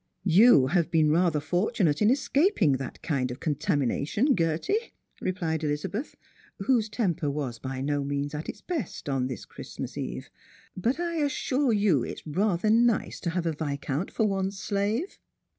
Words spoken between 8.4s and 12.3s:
its best on this particular Christmas eve;" but I assure you it is